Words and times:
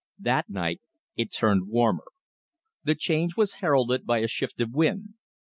That 0.17 0.49
night 0.49 0.81
it 1.15 1.31
turned 1.31 1.67
warmer. 1.67 2.05
The 2.83 2.95
change 2.95 3.37
was 3.37 3.57
heralded 3.61 4.03
by 4.03 4.17
a 4.21 4.27
shift 4.27 4.59
of 4.59 4.71
wind. 4.73 5.09